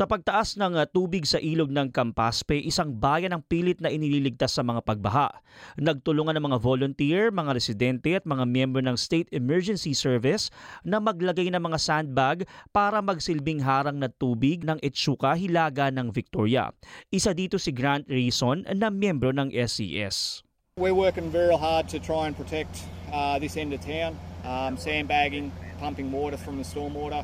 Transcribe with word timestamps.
Sa 0.00 0.08
pagtaas 0.08 0.56
ng 0.56 0.80
uh, 0.80 0.88
tubig 0.88 1.28
sa 1.28 1.36
ilog 1.36 1.68
ng 1.68 1.92
Campaspe, 1.92 2.56
isang 2.56 2.88
bayan 2.88 3.36
ang 3.36 3.44
pilit 3.44 3.84
na 3.84 3.92
inililigtas 3.92 4.56
sa 4.56 4.64
mga 4.64 4.80
pagbaha. 4.80 5.28
Nagtulungan 5.76 6.40
ng 6.40 6.48
mga 6.48 6.56
volunteer, 6.64 7.28
mga 7.28 7.52
residente 7.52 8.16
at 8.16 8.24
mga 8.24 8.48
miyembro 8.48 8.80
ng 8.80 8.96
State 8.96 9.28
Emergency 9.28 9.92
Service 9.92 10.48
na 10.88 11.04
maglagay 11.04 11.52
ng 11.52 11.60
mga 11.60 11.76
sandbag 11.76 12.48
para 12.72 13.04
magsilbing 13.04 13.60
harang 13.60 14.00
na 14.00 14.08
tubig 14.08 14.64
ng 14.64 14.80
Etsuka, 14.80 15.36
Hilaga 15.36 15.92
ng 15.92 16.08
Victoria. 16.16 16.72
Isa 17.12 17.36
dito 17.36 17.60
si 17.60 17.68
Grant 17.68 18.08
Reason 18.08 18.64
na 18.72 18.88
miyembro 18.88 19.36
ng 19.36 19.52
SES. 19.52 20.40
We're 20.80 20.96
working 20.96 21.28
very 21.28 21.52
hard 21.60 21.92
to 21.92 22.00
try 22.00 22.24
and 22.24 22.32
protect 22.32 22.88
uh, 23.12 23.36
this 23.36 23.60
end 23.60 23.76
of 23.76 23.84
town, 23.84 24.16
um, 24.48 24.80
sandbagging, 24.80 25.52
pumping 25.76 26.08
water 26.08 26.40
from 26.40 26.56
the 26.56 26.64
stormwater. 26.64 27.20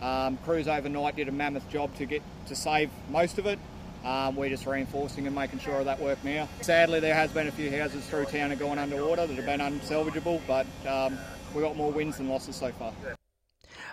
Um, 0.00 0.36
crews 0.44 0.68
overnight 0.68 1.16
did 1.16 1.28
a 1.28 1.32
mammoth 1.32 1.68
job 1.70 1.94
to 1.96 2.04
get 2.04 2.22
to 2.46 2.54
save 2.54 2.90
most 3.10 3.38
of 3.38 3.46
it. 3.46 3.58
Um, 4.04 4.36
we're 4.36 4.50
just 4.50 4.66
reinforcing 4.66 5.26
and 5.26 5.34
making 5.34 5.58
sure 5.58 5.82
of 5.82 5.86
that 5.86 5.98
work 5.98 6.22
now. 6.22 6.48
Sadly, 6.62 7.00
there 7.00 7.14
has 7.14 7.32
been 7.32 7.48
a 7.48 7.54
few 7.54 7.72
houses 7.74 8.06
through 8.06 8.30
town 8.30 8.54
that 8.54 8.58
have 8.58 8.62
gone 8.62 8.78
underwater 8.78 9.26
that 9.26 9.34
have 9.34 9.46
been 9.46 9.58
unsalvageable, 9.58 10.38
but 10.46 10.66
um, 10.86 11.18
we 11.54 11.62
got 11.62 11.74
more 11.74 11.90
wins 11.90 12.18
than 12.18 12.28
losses 12.28 12.54
so 12.54 12.70
far. 12.78 12.92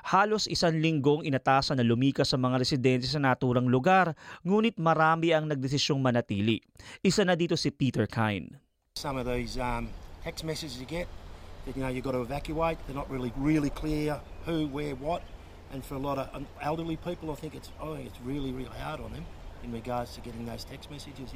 Halos 0.04 0.52
isang 0.52 0.84
linggong 0.84 1.24
inatasan 1.24 1.80
na 1.80 1.86
lumikas 1.88 2.30
sa 2.30 2.38
mga 2.38 2.60
residente 2.60 3.08
sa 3.08 3.24
naturang 3.24 3.72
lugar, 3.72 4.14
ngunit 4.44 4.76
marami 4.76 5.32
ang 5.32 5.48
nagdesisyong 5.48 6.04
manatili. 6.04 6.60
Isa 7.00 7.24
na 7.24 7.40
dito 7.40 7.56
si 7.56 7.72
Peter 7.72 8.04
Kine. 8.04 8.60
Some 9.00 9.16
of 9.16 9.26
these 9.26 9.56
um, 9.58 9.88
text 10.22 10.44
messages 10.44 10.76
you 10.78 10.86
get, 10.86 11.08
that 11.66 11.74
you 11.74 11.82
know 11.82 11.90
you've 11.90 12.04
got 12.04 12.14
to 12.14 12.22
evacuate, 12.22 12.78
they're 12.86 13.00
not 13.00 13.10
really 13.10 13.32
really 13.40 13.72
clear 13.72 14.20
who, 14.46 14.68
where, 14.68 14.94
what. 15.00 15.24
And 15.72 15.86
for 15.86 15.96
a 15.96 16.04
lot 16.04 16.18
of 16.20 16.30
elderly 16.62 16.98
people, 16.98 17.32
I 17.32 17.36
think 17.36 17.56
it's 17.56 17.72
think 17.80 18.06
it's 18.06 18.20
really 18.26 18.52
really 18.52 18.70
hard 18.82 19.00
on 19.00 19.14
them 19.14 19.26
in 19.64 19.72
regards 19.72 20.14
to 20.16 20.22
getting 20.22 20.46
those 20.46 20.68
text 20.68 20.92
messages. 20.92 21.32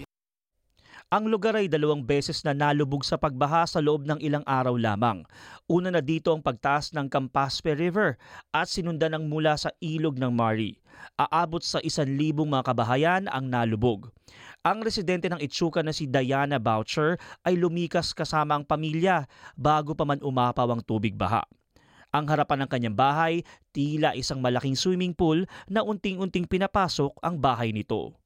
Ang 1.07 1.31
lugar 1.31 1.55
ay 1.55 1.71
dalawang 1.71 2.03
beses 2.03 2.43
na 2.43 2.51
nalubog 2.51 2.99
sa 3.07 3.15
pagbaha 3.15 3.63
sa 3.63 3.79
loob 3.79 4.03
ng 4.03 4.19
ilang 4.19 4.43
araw 4.43 4.75
lamang. 4.75 5.23
Una 5.63 5.87
na 5.87 6.03
dito 6.03 6.35
ang 6.35 6.43
pagtaas 6.43 6.91
ng 6.91 7.07
Campaspe 7.07 7.79
River 7.79 8.19
at 8.51 8.67
sinundan 8.67 9.15
ng 9.15 9.31
mula 9.31 9.55
sa 9.55 9.71
ilog 9.79 10.19
ng 10.19 10.27
Mari. 10.27 10.75
Aabot 11.15 11.63
sa 11.63 11.79
isan 11.79 12.19
libong 12.19 12.51
mga 12.51 12.75
kabahayan 12.75 13.23
ang 13.31 13.47
nalubog. 13.47 14.11
Ang 14.67 14.83
residente 14.83 15.31
ng 15.31 15.39
Itsuka 15.39 15.79
na 15.79 15.95
si 15.95 16.11
Diana 16.11 16.59
Boucher 16.59 17.15
ay 17.47 17.55
lumikas 17.55 18.11
kasama 18.11 18.59
ang 18.59 18.67
pamilya 18.67 19.31
bago 19.55 19.95
pa 19.95 20.03
man 20.03 20.19
umapaw 20.19 20.67
ang 20.75 20.83
tubig 20.83 21.15
baha. 21.15 21.47
Ang 22.17 22.25
harapan 22.33 22.65
ng 22.65 22.69
kanyang 22.73 22.97
bahay, 22.97 23.45
tila 23.69 24.17
isang 24.17 24.41
malaking 24.41 24.73
swimming 24.73 25.13
pool 25.13 25.45
na 25.69 25.85
unting-unting 25.85 26.49
pinapasok 26.49 27.13
ang 27.21 27.37
bahay 27.37 27.69
nito. 27.69 28.17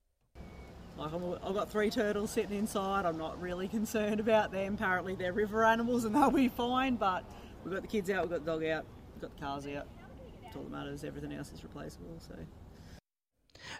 Like 0.95 1.11
I've 1.43 1.57
got 1.57 1.67
three 1.67 1.91
turtles 1.91 2.31
sitting 2.31 2.55
inside. 2.55 3.03
I'm 3.03 3.19
not 3.19 3.35
really 3.35 3.67
concerned 3.67 4.23
about 4.23 4.55
them. 4.55 4.79
Apparently 4.79 5.19
they're 5.19 5.35
river 5.35 5.67
animals 5.67 6.07
and 6.07 6.15
they'll 6.15 6.31
be 6.31 6.47
fine. 6.47 6.95
But 6.95 7.27
we've 7.67 7.75
got 7.75 7.83
the 7.83 7.91
kids 7.91 8.07
out, 8.07 8.23
we've 8.23 8.39
got 8.39 8.47
the 8.47 8.51
dog 8.55 8.63
out, 8.63 8.87
we've 9.11 9.27
got 9.27 9.35
the 9.35 9.41
cars 9.43 9.67
out. 9.67 9.91
That's 10.39 10.55
all 10.55 10.63
that 10.63 10.71
matters. 10.71 11.03
Everything 11.03 11.35
else 11.35 11.51
is 11.51 11.59
replaceable. 11.59 12.15
So. 12.23 12.39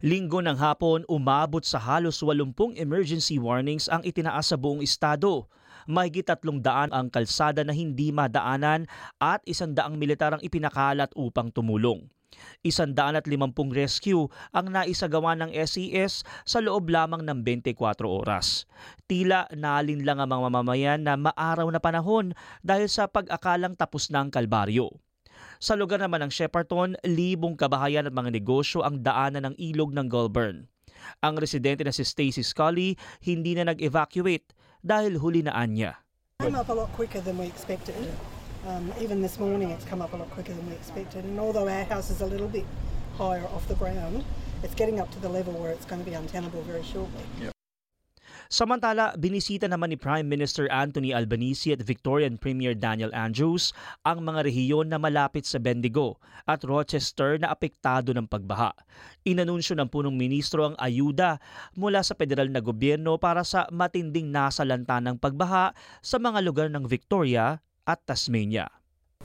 Linggo 0.03 0.44
ng 0.44 0.59
hapon, 0.59 1.08
umabot 1.08 1.64
sa 1.64 1.80
halos 1.80 2.20
80 2.20 2.75
emergency 2.75 3.40
warnings 3.40 3.88
ang 3.88 4.03
itinaas 4.03 4.52
sa 4.52 4.59
buong 4.59 4.84
estado. 4.84 5.48
Mahigit 5.90 6.28
tatlong 6.28 6.62
daan 6.62 6.94
ang 6.94 7.10
kalsada 7.10 7.66
na 7.66 7.74
hindi 7.74 8.14
madaanan 8.14 8.86
at 9.18 9.42
isang 9.50 9.74
daang 9.74 9.98
militar 9.98 10.36
ang 10.36 10.42
ipinakalat 10.44 11.10
upang 11.18 11.50
tumulong. 11.50 12.10
Isandaan 12.64 13.20
at 13.20 13.28
limampung 13.28 13.74
rescue 13.74 14.32
ang 14.56 14.72
naisagawa 14.72 15.36
ng 15.36 15.52
SES 15.52 16.24
sa 16.47 16.59
loob 16.64 16.88
lamang 16.88 17.25
ng 17.28 17.44
24 17.44 18.08
oras. 18.08 18.70
Tila 19.09 19.52
nalin 19.52 20.08
lang 20.08 20.24
ang 20.24 20.31
mga 20.31 20.41
mamamayan 20.47 21.02
na 21.03 21.20
maaraw 21.20 21.68
na 21.68 21.84
panahon 21.84 22.31
dahil 22.64 22.88
sa 22.88 23.09
pag-akalang 23.09 23.75
tapos 23.75 24.08
na 24.14 24.24
ang 24.24 24.31
kalbaryo. 24.31 24.90
Sa 25.62 25.78
lugar 25.78 26.02
naman 26.02 26.25
ng 26.25 26.31
Shepparton, 26.34 26.97
libong 27.06 27.58
kabahayan 27.58 28.09
at 28.09 28.14
mga 28.14 28.34
negosyo 28.34 28.81
ang 28.81 29.02
daanan 29.02 29.52
ng 29.52 29.56
ilog 29.58 29.94
ng 29.94 30.09
Goulburn. 30.09 30.66
Ang 31.25 31.41
residente 31.41 31.81
na 31.81 31.94
si 31.94 32.06
Stacy 32.06 32.46
Scully 32.46 32.94
hindi 33.25 33.58
na 33.58 33.74
nag-evacuate 33.74 34.53
dahil 34.84 35.18
huli 35.22 35.46
na 35.46 35.53
anya. 35.53 35.97
Came 36.42 36.56
up 36.58 36.69
a 36.69 36.74
lot 36.74 36.90
quicker 36.94 37.22
than 37.22 37.38
we 37.38 37.46
expected. 37.46 37.96
Um, 38.68 38.94
even 39.00 39.22
this 39.22 39.38
morning, 39.40 39.69
it's 39.69 39.86
come 39.86 40.02
up 40.02 40.14
a 40.14 40.18
lot 40.18 40.30
quicker 40.31 40.53
than 40.53 40.66
we 40.69 40.74
expected. 40.74 41.25
And 41.25 41.40
although 41.40 41.69
our 41.69 41.86
house 41.86 42.09
is 42.09 42.22
a 42.22 42.25
little 42.25 42.50
bit 42.50 42.66
higher 43.18 43.46
off 43.53 43.68
the 43.68 43.78
ground, 43.78 44.25
it's 44.64 44.74
getting 44.75 45.00
up 45.00 45.09
to 45.12 45.20
the 45.20 45.30
level 45.30 45.53
where 45.53 45.72
it's 45.72 45.86
going 45.86 46.03
to 46.03 46.08
be 46.09 46.14
untenable 46.14 46.62
very 46.64 46.84
shortly. 46.84 47.24
Yep. 47.41 47.53
Samantala, 48.51 49.16
binisita 49.16 49.63
naman 49.63 49.95
ni 49.95 49.97
Prime 49.97 50.28
Minister 50.28 50.67
Anthony 50.67 51.16
Albanese 51.16 51.72
at 51.72 51.88
Victorian 51.88 52.35
Premier 52.35 52.75
Daniel 52.75 53.07
Andrews 53.16 53.72
ang 54.03 54.28
mga 54.28 54.44
rehiyon 54.44 54.91
na 54.91 55.00
malapit 55.00 55.47
sa 55.47 55.56
Bendigo 55.56 56.19
at 56.44 56.59
Rochester 56.67 57.40
na 57.40 57.47
apektado 57.47 58.11
ng 58.11 58.28
pagbaha. 58.28 58.75
Inanunsyo 59.23 59.79
ng 59.79 59.88
punong 59.88 60.19
ministro 60.19 60.67
ang 60.67 60.75
ayuda 60.84 61.40
mula 61.79 62.03
sa 62.03 62.11
federal 62.11 62.51
na 62.51 62.59
gobyerno 62.59 63.16
para 63.16 63.47
sa 63.47 63.72
matinding 63.72 64.28
nasalanta 64.28 65.00
ng 65.00 65.16
pagbaha 65.16 65.72
sa 66.03 66.19
mga 66.19 66.44
lugar 66.44 66.67
ng 66.67 66.84
Victoria 66.84 67.56
at 67.88 68.03
Tasmania. 68.03 68.67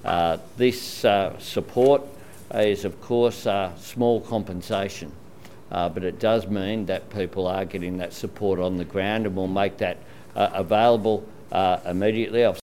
Uh, 0.07 0.39
this 0.55 1.03
uh, 1.03 1.35
support 1.43 2.07
is, 2.55 2.87
of 2.87 2.95
course, 3.03 3.43
a 3.51 3.75
small 3.75 4.23
compensation, 4.23 5.11
uh, 5.71 5.89
but 5.89 6.05
it 6.05 6.19
does 6.19 6.47
mean 6.47 6.87
that 6.87 7.11
people 7.11 7.47
are 7.47 7.65
getting 7.65 7.99
that 7.99 8.13
support 8.13 8.61
on 8.61 8.77
the 8.77 8.85
ground, 8.85 9.27
and 9.27 9.35
we'll 9.35 9.47
make 9.51 9.79
that 9.79 9.99
uh, 10.35 10.51
available 10.55 11.25
uh, 11.53 11.79
immediately. 11.87 12.45
I've 12.45 12.61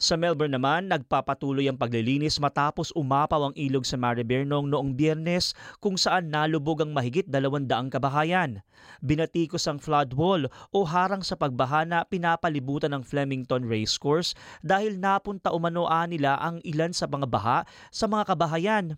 Sa 0.00 0.16
Melbourne 0.16 0.56
naman, 0.56 0.88
nagpapatuloy 0.88 1.68
ang 1.68 1.76
paglilinis 1.76 2.40
matapos 2.40 2.88
umapaw 2.96 3.52
ang 3.52 3.54
ilog 3.60 3.84
sa 3.84 4.00
Maribyrnong 4.00 4.64
noong 4.72 4.96
biyernes 4.96 5.52
kung 5.76 6.00
saan 6.00 6.32
nalubog 6.32 6.80
ang 6.80 6.96
mahigit 6.96 7.28
dalawang 7.28 7.68
daang 7.68 7.92
kabahayan. 7.92 8.64
Binatikos 9.04 9.68
ang 9.68 9.76
flood 9.76 10.16
wall 10.16 10.48
o 10.72 10.88
harang 10.88 11.20
sa 11.20 11.36
pagbaha 11.36 11.84
na 11.84 12.00
pinapalibutan 12.08 12.96
ng 12.96 13.04
Flemington 13.04 13.68
Racecourse 13.68 14.32
dahil 14.64 14.96
napunta 14.96 15.52
umano 15.52 15.84
nila 16.08 16.40
ang 16.40 16.64
ilan 16.64 16.96
sa 16.96 17.04
mga 17.04 17.28
baha 17.28 17.68
sa 17.92 18.08
mga 18.08 18.24
kabahayan. 18.32 18.96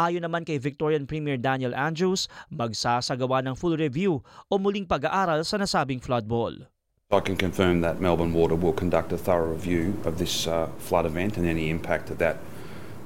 Ayon 0.00 0.24
naman 0.24 0.42
kay 0.42 0.56
Victorian 0.56 1.04
Premier 1.04 1.36
Daniel 1.36 1.76
Andrews, 1.76 2.26
magsasagawa 2.52 3.44
ng 3.46 3.54
full 3.58 3.76
review 3.76 4.20
o 4.48 4.56
muling 4.56 4.88
pag-aaral 4.88 5.44
sa 5.44 5.60
nasabing 5.60 6.00
flood 6.00 6.28
wall. 6.28 6.54
I 7.12 7.20
can 7.20 7.36
confirm 7.36 7.84
that 7.84 8.00
Melbourne 8.00 8.32
Water 8.32 8.56
will 8.56 8.72
conduct 8.72 9.12
a 9.12 9.20
thorough 9.20 9.52
review 9.52 10.00
of 10.08 10.16
this 10.16 10.48
uh, 10.48 10.72
flood 10.80 11.04
event 11.04 11.36
and 11.36 11.44
any 11.44 11.68
impact 11.68 12.08
that, 12.08 12.16
that 12.16 12.40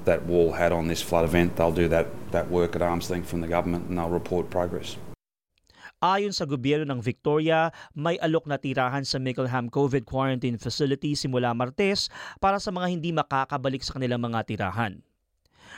that 0.06 0.22
wall 0.24 0.54
had 0.54 0.70
on 0.70 0.86
this 0.86 1.02
flood 1.02 1.26
event. 1.26 1.58
They'll 1.58 1.74
do 1.74 1.90
that, 1.90 2.06
that 2.30 2.46
work 2.48 2.78
at 2.78 2.80
arm's 2.80 3.10
length 3.10 3.28
from 3.28 3.42
the 3.42 3.50
government 3.50 3.90
and 3.90 3.98
they'll 3.98 4.08
report 4.08 4.48
progress. 4.48 4.96
Ayon 5.98 6.30
sa 6.30 6.46
gobyerno 6.46 6.86
ng 6.86 7.02
Victoria, 7.02 7.74
may 7.96 8.14
alok 8.22 8.46
na 8.46 8.60
tirahan 8.60 9.02
sa 9.02 9.18
Mickleham 9.18 9.66
COVID 9.66 10.06
Quarantine 10.06 10.60
Facility 10.60 11.18
simula 11.18 11.50
Martes 11.56 12.12
para 12.38 12.62
sa 12.62 12.70
mga 12.70 12.86
hindi 12.92 13.10
makakabalik 13.10 13.82
sa 13.82 13.98
kanilang 13.98 14.22
mga 14.22 14.46
tirahan. 14.46 15.02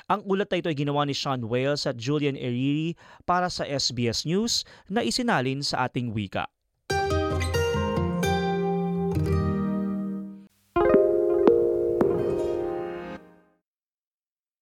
Ang 0.09 0.25
ulat 0.25 0.49
na 0.49 0.57
ito 0.57 0.73
ay 0.73 0.79
ginawa 0.81 1.05
ni 1.05 1.13
Sean 1.13 1.45
Wales 1.45 1.85
at 1.85 2.01
Julian 2.01 2.33
Eriri 2.33 2.97
para 3.29 3.53
sa 3.53 3.69
SBS 3.69 4.25
News 4.25 4.65
na 4.89 5.05
isinalin 5.05 5.61
sa 5.61 5.85
ating 5.85 6.17
wika. 6.17 6.49